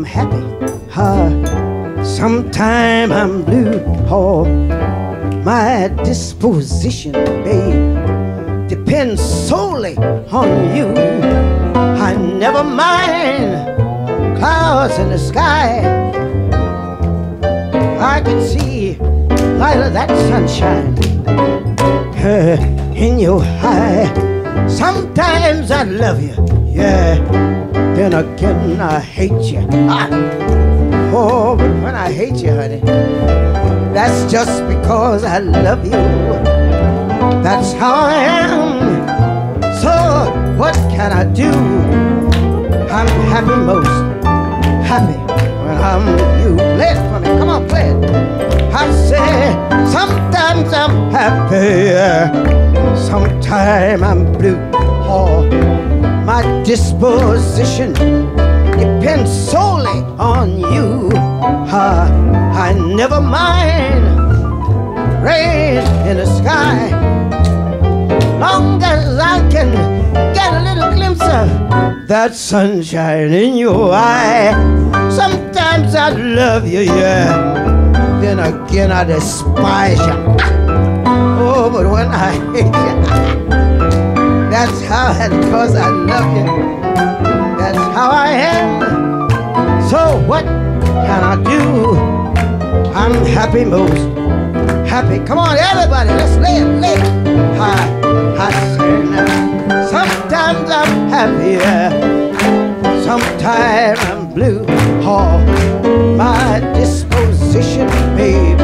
[0.02, 0.42] I'm happy,
[0.90, 2.02] huh?
[2.02, 3.80] Sometime I'm blue,
[4.10, 4.44] oh.
[5.44, 10.88] My disposition, babe, depends solely on you.
[11.76, 13.78] I never mind
[14.38, 15.78] clouds in the sky.
[18.00, 18.96] I can see
[19.56, 20.98] light of that sunshine
[22.18, 22.56] uh,
[22.96, 24.66] in your eye.
[24.66, 26.34] Sometimes I love you,
[26.66, 27.61] yeah.
[27.72, 29.66] Then again I hate you.
[29.88, 30.08] Ah.
[31.14, 32.80] Oh, but when I hate you, honey,
[33.92, 35.90] that's just because I love you.
[37.42, 38.82] That's how I am.
[39.80, 39.90] So
[40.56, 41.50] what can I do?
[42.90, 43.88] I'm happy most,
[44.86, 45.18] happy
[45.64, 46.56] when I'm with you.
[46.56, 48.04] Play it for me, come on, play it.
[48.74, 49.52] I say
[49.90, 51.92] sometimes I'm happy,
[52.96, 54.31] sometimes I'm
[56.72, 57.92] disposition
[58.80, 61.10] depends solely on you.
[61.68, 64.04] I never mind
[65.22, 66.88] rain in the sky,
[68.40, 69.70] long as I can
[70.32, 74.54] get a little glimpse of that sunshine in your eye.
[75.10, 77.28] Sometimes I love you, yeah.
[78.22, 80.16] Then again I despise you.
[81.44, 83.01] Oh, but when I hate you,
[84.62, 86.46] that's how, because I love you.
[87.58, 89.88] That's how I am.
[89.88, 91.96] So what can I do?
[92.94, 94.06] I'm happy most.
[94.88, 95.18] Happy.
[95.26, 97.00] Come on, everybody, let's lay it, lay it.
[97.58, 97.74] I,
[98.38, 99.86] I say now.
[99.90, 101.90] Sometimes I'm happier.
[103.02, 104.64] Sometimes I'm blue.
[105.02, 105.38] Oh,
[106.16, 108.58] my disposition, babe,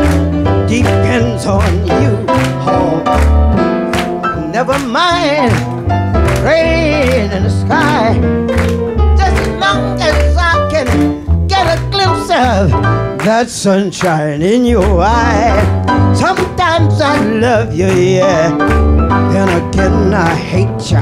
[0.68, 2.24] depends on you.
[2.70, 3.02] Oh,
[4.52, 5.67] never mind
[6.62, 8.14] rain in the sky.
[9.16, 12.70] Just as long as I can get a glimpse of
[13.24, 16.14] that sunshine in your eye.
[16.14, 18.48] Sometimes I love you, yeah.
[19.32, 20.98] Then again I hate you.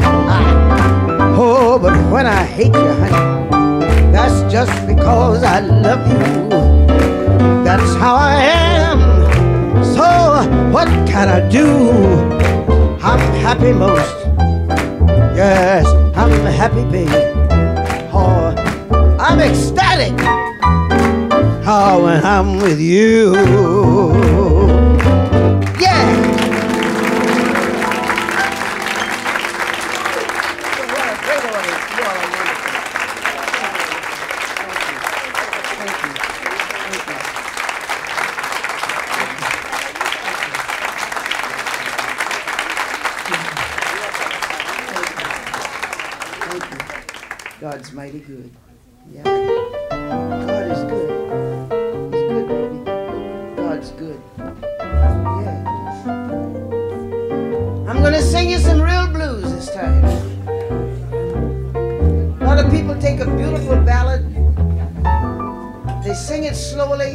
[1.38, 3.50] Oh, but when I hate you, honey,
[4.12, 6.48] that's just because I love you.
[7.64, 8.36] That's how I
[8.80, 8.98] am.
[9.84, 10.06] So
[10.72, 11.66] what can I do?
[13.02, 14.25] I'm happy most.
[15.36, 17.12] Yes, I'm a happy, baby.
[18.10, 18.54] Oh,
[19.20, 20.14] I'm ecstatic.
[21.68, 23.34] Oh, when I'm with you.
[66.56, 67.12] Slowly,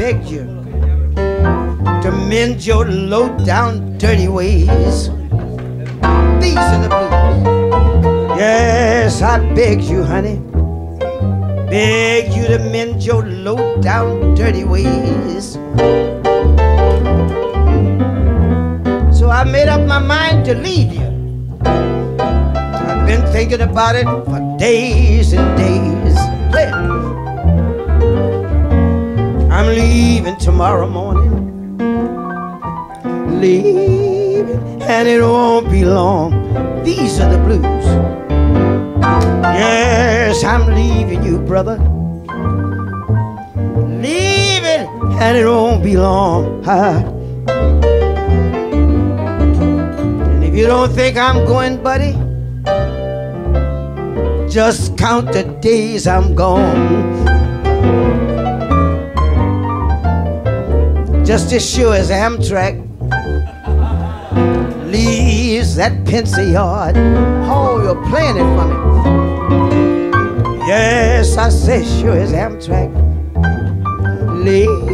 [0.00, 0.44] begged you
[2.02, 5.10] to mend your low down, dirty ways.
[6.40, 8.38] These are the blues.
[8.40, 10.36] Yes, I begged you, honey.
[11.68, 15.52] Begged you to mend your low down, dirty ways.
[19.18, 21.10] So I made up my mind to leave you.
[22.88, 25.89] I've been thinking about it for days and days.
[30.60, 31.32] Tomorrow morning.
[33.40, 36.32] Leaving, and it won't be long.
[36.84, 37.86] These are the blues.
[39.56, 41.78] Yes, I'm leaving you, brother.
[44.04, 44.86] Leaving,
[45.18, 46.62] and it won't be long.
[50.28, 52.12] And if you don't think I'm going, buddy,
[54.52, 57.08] just count the days I'm gone.
[61.30, 62.74] Just as sure as Amtrak
[64.90, 66.96] leaves that Pennsy yard.
[67.46, 68.74] Oh, you're playing it for me.
[70.66, 72.90] Yes, I say sure as Amtrak
[74.42, 74.90] leaves.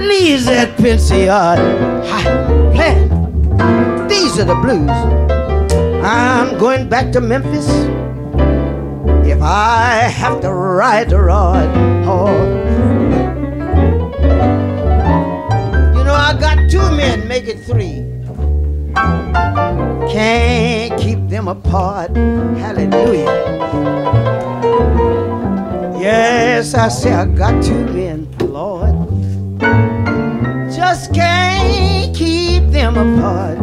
[0.00, 1.60] Leaves that Pennsy yard.
[2.08, 2.24] Hi,
[2.74, 4.08] playing.
[4.08, 4.90] These are the blues.
[6.04, 7.68] I'm going back to Memphis
[9.48, 11.68] I have to ride the rod.
[12.04, 12.34] Oh.
[15.94, 18.02] You know, I got two men, make it three.
[20.10, 22.16] Can't keep them apart.
[22.16, 23.30] Hallelujah.
[26.00, 28.96] Yes, I say I got two men, Lord.
[30.74, 33.55] Just can't keep them apart.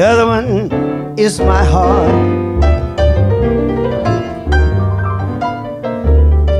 [0.00, 2.08] The other one is my heart.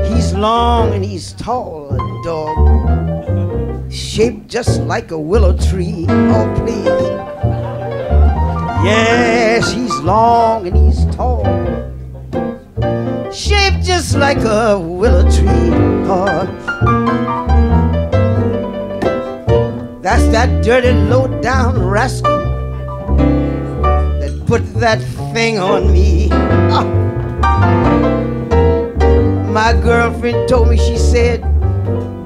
[0.05, 6.05] He's long and he's tall, a dog, shaped just like a willow tree.
[6.07, 6.85] Oh, please.
[8.85, 11.43] Yes, he's long and he's tall,
[13.33, 15.71] shaped just like a willow tree.
[16.05, 16.45] Oh.
[20.03, 22.50] That's that dirty, low down rascal
[24.51, 24.99] put that
[25.31, 26.27] thing on me.
[26.75, 26.83] Oh.
[29.47, 31.39] My girlfriend told me, she said,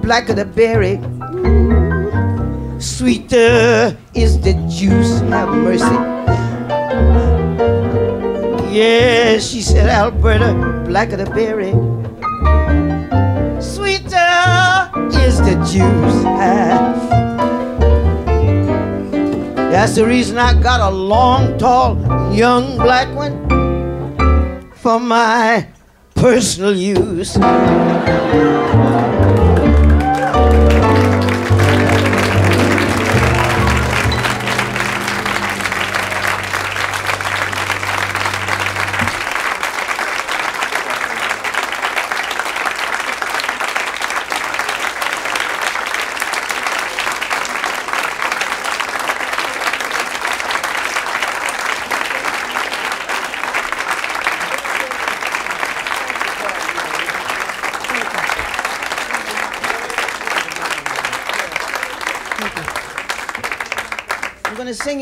[0.01, 0.97] black of the berry,
[2.79, 5.85] sweeter is the juice, have mercy.
[8.73, 11.73] Yeah, she said, Alberta, black of the berry,
[13.61, 17.14] sweeter is the juice.
[19.75, 21.97] That's the reason I got a long, tall,
[22.33, 25.67] young black one for my
[26.15, 27.35] personal use.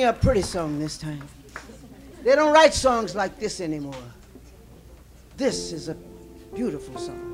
[0.04, 1.22] A pretty song this time.
[2.24, 3.96] They don't write songs like this anymore.
[5.38, 5.96] This is a
[6.54, 7.30] beautiful song.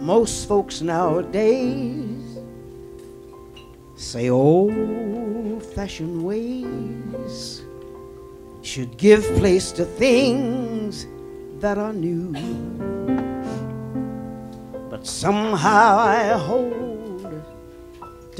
[0.00, 2.38] Most folks nowadays
[3.96, 7.62] say old fashioned ways
[8.62, 11.06] should give place to things
[11.60, 12.32] that are new.
[14.88, 16.89] But somehow I hold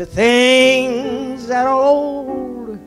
[0.00, 2.78] to things that are old.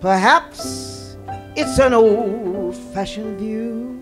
[0.00, 1.18] Perhaps
[1.54, 4.00] it's an old fashioned view.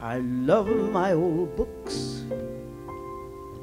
[0.00, 2.24] I love my old books,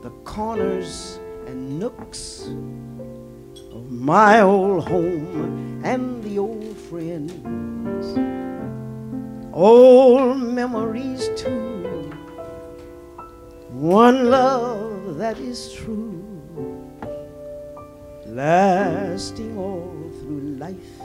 [0.01, 2.47] the corners and nooks
[3.73, 7.33] of my old home and the old friends.
[9.51, 12.09] Old memories too.
[13.69, 16.23] One love that is true,
[18.25, 21.01] lasting all through life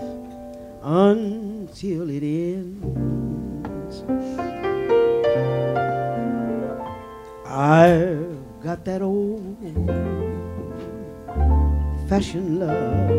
[0.83, 4.05] until it ends.
[7.47, 9.57] I've got that old
[12.09, 13.11] fashioned love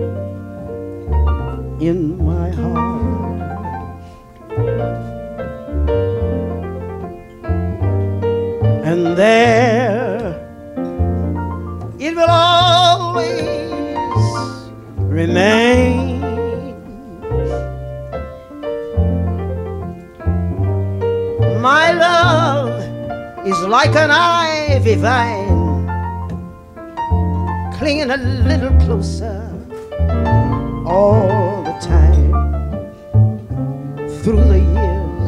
[1.82, 3.20] in my heart.
[8.86, 10.29] And there
[12.10, 13.42] it will always
[14.98, 16.22] remain.
[21.62, 22.82] My love
[23.46, 25.86] is like an ivy vine,
[27.78, 29.40] clinging a little closer
[30.88, 32.32] all the time
[34.22, 35.20] through the years.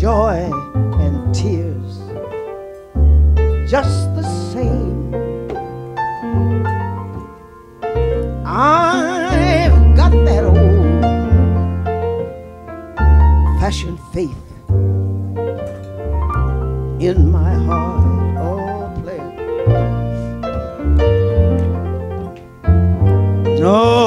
[0.00, 0.50] Joy
[1.04, 1.67] and tears,
[3.68, 5.14] just the same.
[8.46, 11.04] I've got that old
[13.60, 14.34] fashioned faith
[16.98, 18.38] in my heart.
[18.38, 19.20] Oh, play
[23.60, 23.97] No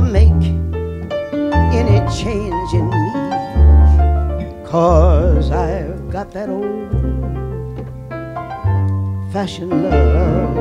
[0.00, 0.44] never make
[1.72, 3.12] any change in me.
[4.64, 6.90] Cause I've got that old
[9.32, 10.56] fashioned love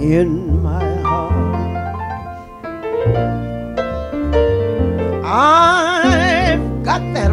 [0.00, 1.32] in my heart.
[5.24, 7.30] I've got that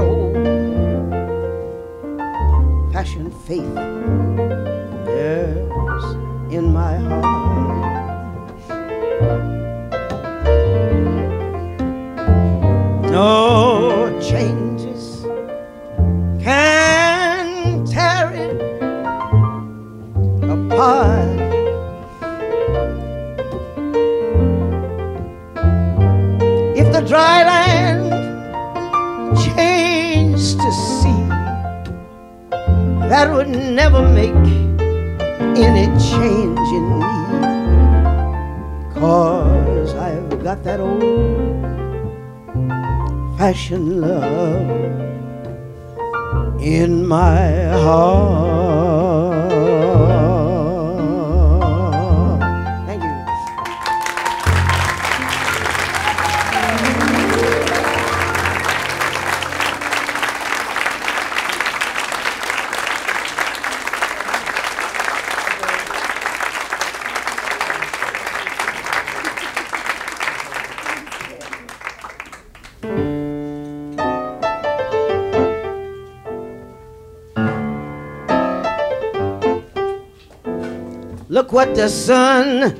[81.49, 82.77] Look what the sun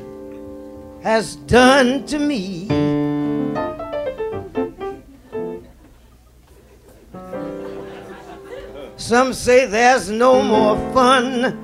[1.02, 2.68] has done to me.
[8.96, 11.58] Some say there's no more fun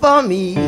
[0.00, 0.54] for me.
[0.54, 0.60] A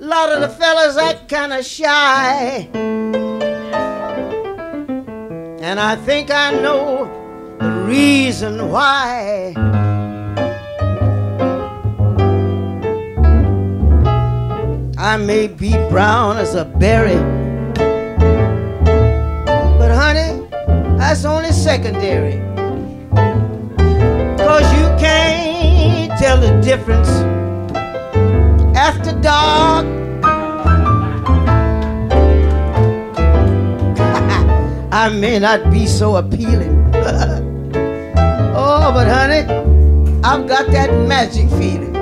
[0.00, 2.68] lot of the fellas act kind of shy.
[5.62, 7.06] And I think I know
[7.60, 9.75] the reason why.
[15.06, 17.14] I may be brown as a berry.
[19.78, 20.44] But honey,
[20.98, 22.40] that's only secondary.
[24.36, 27.08] Cause you can't tell the difference
[28.76, 29.86] after dark.
[34.92, 36.84] I may not be so appealing.
[38.56, 39.46] oh, but honey,
[40.24, 41.95] I've got that magic feeling.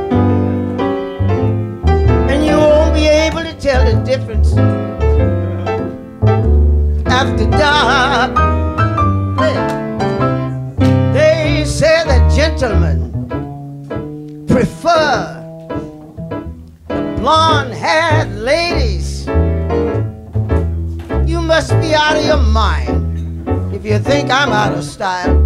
[3.64, 4.52] Tell the difference
[7.08, 8.34] after dark.
[11.14, 13.26] They say that gentlemen
[14.46, 15.40] prefer
[16.88, 19.26] the blonde haired ladies.
[21.26, 25.40] You must be out of your mind if you think I'm out of style.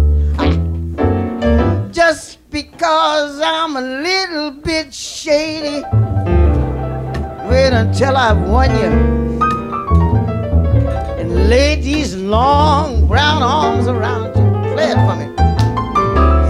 [1.89, 5.85] Just because I'm a little bit shady.
[7.49, 8.91] Wait until I've won you
[11.19, 14.73] and laid these long brown arms around you.
[14.73, 15.25] Play it for me.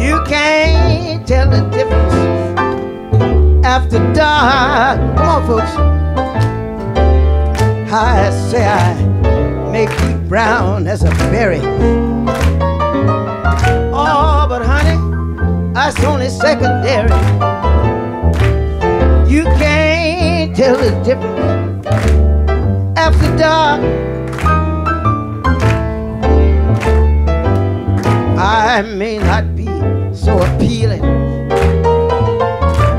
[0.06, 2.14] You can't tell the difference
[3.66, 5.00] after dark.
[5.18, 5.74] Come on, folks.
[7.92, 8.94] I say I
[9.72, 11.62] may be brown as a berry.
[13.92, 14.98] Oh, but honey,
[15.74, 17.10] that's only secondary.
[19.30, 19.69] You can't
[20.60, 21.88] tell the difference
[22.98, 23.82] after dark.
[28.38, 29.68] I may not be
[30.14, 31.00] so appealing.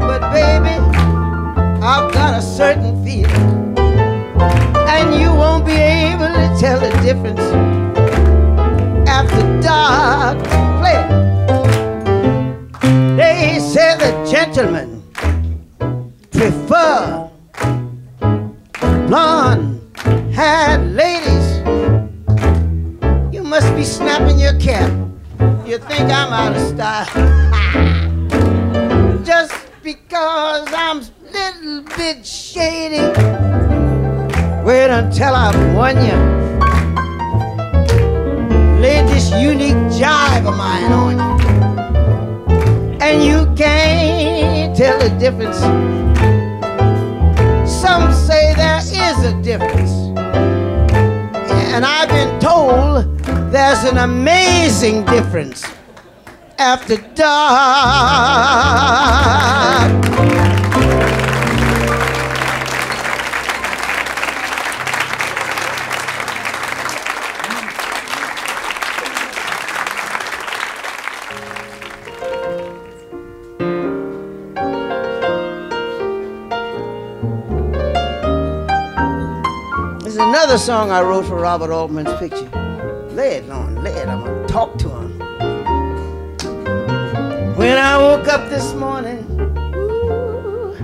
[0.08, 0.74] But baby,
[1.84, 3.76] I've got a certain feeling.
[4.88, 7.69] And you won't be able to tell the difference
[20.40, 21.58] ladies.
[23.32, 24.90] You must be snapping your cap.
[25.66, 27.04] You think I'm out of style.
[29.24, 33.02] Just because I'm a little bit shady.
[34.64, 36.16] Wait until I've won you.
[38.80, 41.30] Lay this unique jive of mine on you.
[43.02, 45.58] And you can't tell the difference.
[47.70, 49.99] Some say there is a difference.
[51.72, 53.06] And I've been told
[53.52, 55.64] there's an amazing difference
[56.58, 57.30] after dark.
[80.50, 82.50] Another song I wrote for Robert Altman's picture.
[83.12, 84.08] Lay it on, lay it.
[84.08, 85.16] I'm gonna talk to him.
[87.54, 89.24] When I woke up this morning,
[89.76, 90.74] ooh,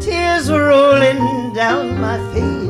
[0.00, 2.63] tears were rolling down my face.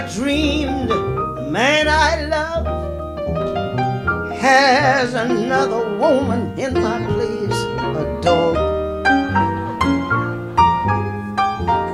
[0.00, 2.64] I dreamed the man I love
[4.32, 7.60] has another woman in my place,
[8.00, 8.56] a dog.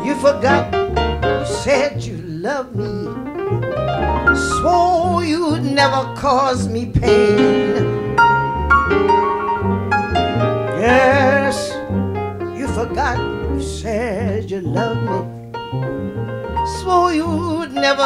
[0.06, 3.08] You forgot, you said you loved me,
[4.60, 7.35] swore you'd never cause me pain.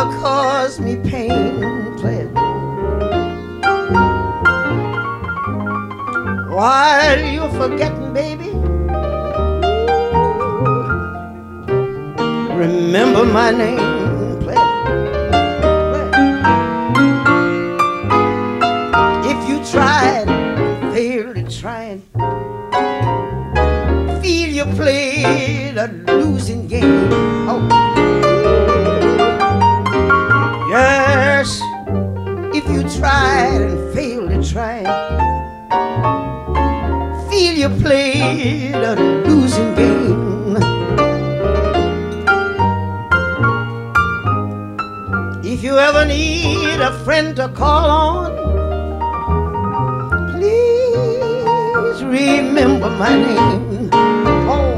[0.04, 1.60] Never cause me pain.
[1.98, 2.30] Play it.
[6.48, 8.50] While you're forgetting, baby,
[12.54, 13.79] remember my name.
[37.60, 38.94] You played a
[39.28, 40.56] losing game.
[45.44, 48.30] If you ever need a friend to call on,
[50.32, 53.90] please remember my name.
[54.48, 54.74] Oh,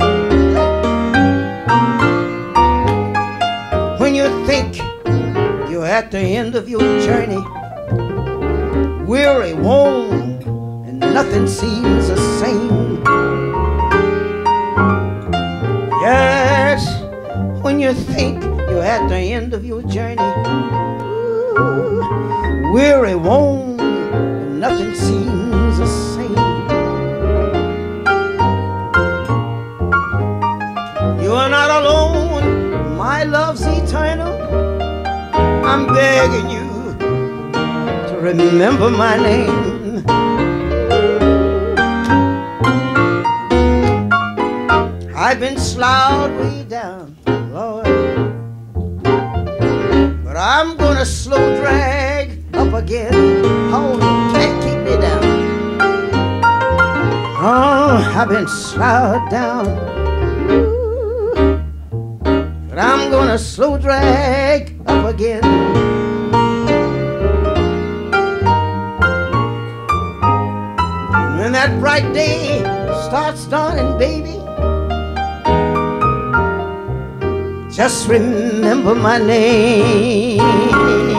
[4.01, 4.79] when you think
[5.71, 7.45] you're at the end of your journey,
[9.07, 10.22] weary, worn,
[11.13, 13.03] nothing seems the same.
[16.01, 17.03] Yes,
[17.63, 20.23] when you think you're at the end of your journey,
[21.59, 23.77] ooh, weary, worn,
[24.59, 26.33] nothing seems the same.
[31.23, 34.33] You are not alone, my love's eternal.
[35.67, 36.97] I'm begging you
[38.09, 39.72] to remember my name.
[45.43, 47.85] Been sloughed way down, Lord,
[50.23, 53.13] but I'm gonna slow drag up again.
[53.75, 55.25] Oh, you can't keep me down.
[57.43, 59.67] Oh, I've been sloughed down.
[62.69, 65.43] But I'm gonna slow drag up again.
[71.37, 72.61] When that bright day
[73.09, 74.22] starts dawning, baby,
[77.83, 81.12] just remember my name.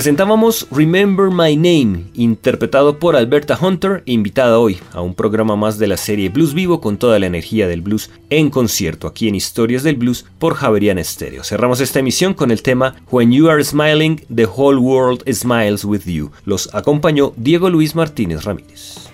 [0.00, 5.88] Presentábamos Remember My Name, interpretado por Alberta Hunter, invitada hoy a un programa más de
[5.88, 9.82] la serie Blues Vivo con toda la energía del blues en concierto aquí en Historias
[9.82, 11.44] del Blues por Javerian Stereo.
[11.44, 16.06] Cerramos esta emisión con el tema When You Are Smiling, The Whole World Smiles With
[16.06, 16.30] You.
[16.46, 19.10] Los acompañó Diego Luis Martínez Ramírez.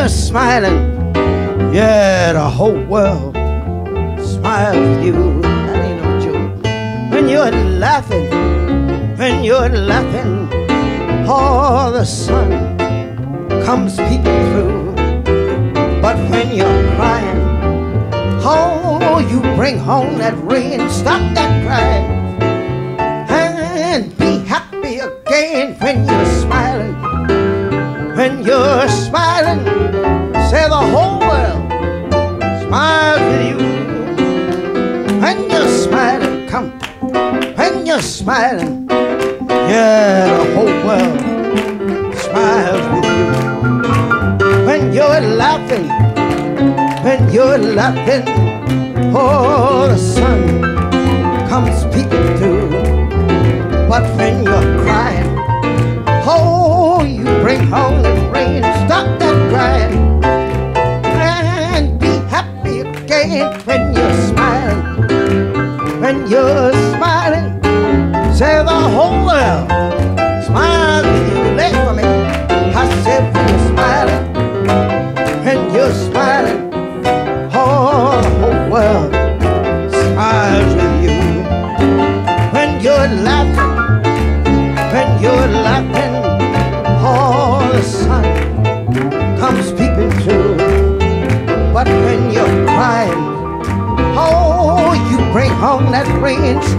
[0.00, 1.12] You're smiling,
[1.74, 3.34] yeah, the whole world
[4.16, 5.42] smiles with you.
[5.42, 7.12] That ain't no joke.
[7.12, 8.30] When you're laughing,
[9.18, 10.48] when you're laughing,
[11.28, 12.78] all the sun
[13.66, 14.94] comes peeping through.
[16.00, 17.42] But when you're crying,
[18.42, 22.40] oh, you bring home that rain, stop that crying,
[23.28, 27.09] and be happy again when you're smiling
[28.20, 29.64] when you're smiling,
[30.50, 31.60] say the whole world
[32.60, 33.58] smiles with you.
[35.22, 36.68] When you're smiling, come.
[37.56, 38.86] When you're smiling,
[39.72, 41.18] yeah, the whole world
[42.26, 43.28] smiles with you.
[44.68, 45.88] When you're laughing,
[47.02, 48.24] when you're laughing,
[49.16, 50.42] oh, the sun
[51.48, 52.68] comes peeking through.
[53.88, 55.19] But when you're crying,
[59.60, 60.00] and
[62.00, 64.80] be happy again when you're smiling.
[66.00, 67.62] When you're smiling,
[68.34, 69.99] say the whole world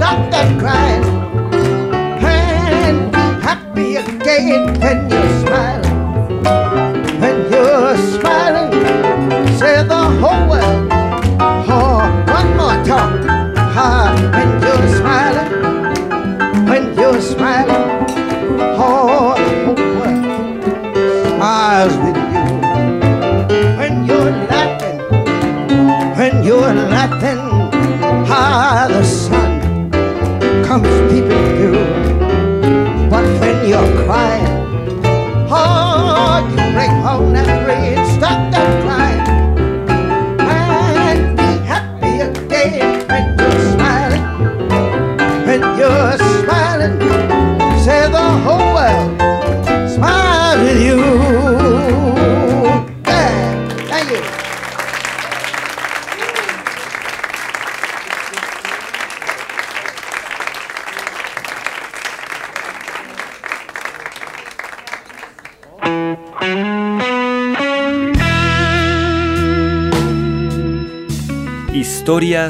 [0.01, 1.03] stop that crying,
[2.25, 5.00] and be happy again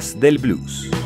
[0.02, 1.01] Del Blues.